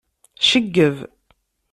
Ceggeb. 0.49 0.97